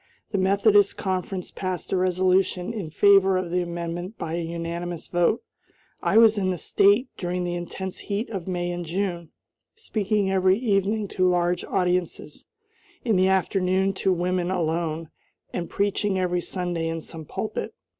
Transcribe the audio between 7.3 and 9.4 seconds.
the intense heat of May and June,